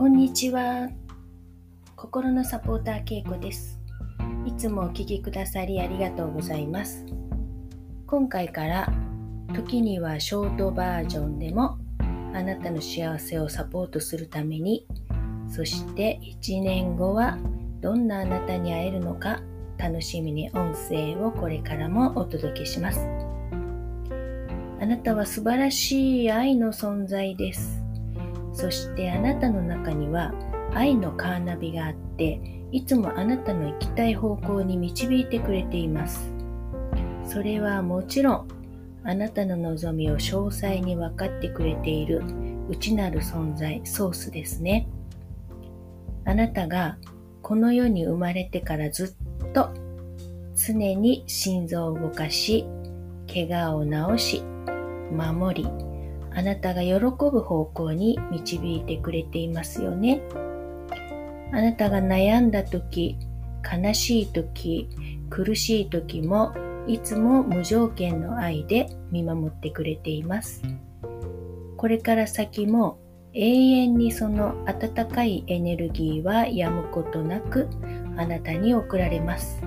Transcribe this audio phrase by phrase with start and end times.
[0.00, 0.88] こんにちは。
[1.94, 3.78] 心のサポーターけいこです。
[4.46, 7.04] いつもお聴きくださりありがとうございます。
[8.06, 8.90] 今回から
[9.54, 11.76] 時にはショートバージョンでも
[12.32, 14.86] あなたの幸せをサポートするために
[15.50, 17.36] そして1年後は
[17.82, 19.42] どんなあなたに会えるのか
[19.76, 23.06] 楽しみに音声をこれからもお届けします。
[24.80, 27.79] あなたは素晴らしい愛の存在です。
[28.60, 30.34] そしてあなたの中には
[30.74, 32.38] 愛のカーナビがあって
[32.70, 36.30] いつもあなたの行きたい方向に導いてくれています。
[37.24, 38.48] それはもちろん
[39.02, 42.22] あなたの望みを詳細に分かってくれている
[42.68, 44.86] 内なる存在ソースですね。
[46.26, 46.98] あなたが
[47.40, 49.70] この世に生まれてからずっと
[50.54, 52.66] 常に心臓を動かし
[53.26, 54.42] 怪我を治し
[55.10, 55.89] 守り
[56.32, 60.22] あなたが喜ぶ方向に導いてくれていますよね。
[61.52, 63.16] あなたが悩んだ時、
[63.62, 64.88] 悲しい時、
[65.28, 66.54] 苦しい時も
[66.86, 70.62] いつも無条件の愛で見守ってくれています。
[71.76, 72.98] これから先も
[73.32, 77.68] 永遠にその温かいエネルギーは止むことなく
[78.16, 79.62] あなたに送られます。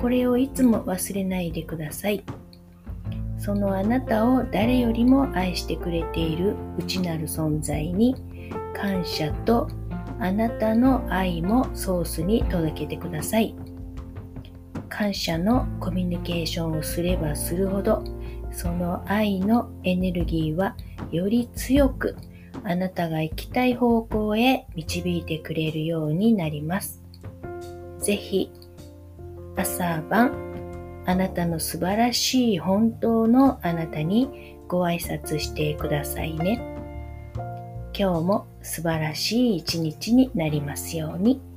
[0.00, 2.22] これをいつも忘れないでください。
[3.48, 8.14] そのあなたを誰よりも愛してくれている内なる存在に
[8.76, 9.70] 感謝と
[10.20, 13.56] あなたの愛もソースに届けてください。
[14.90, 18.04] 感謝のコミュニケーションをすればするほど
[18.52, 20.76] その愛のエネルギーは
[21.10, 22.16] より強く
[22.64, 27.02] あなたが行きたい方向へ導いてくれるようになります。
[27.98, 28.52] ぜひ
[29.56, 30.48] 朝晩
[31.08, 36.60] あなたの素晴らしい本当のあなたにご挨拶してくださいね。
[37.98, 41.47] 今日も素晴らしい一日になりますように。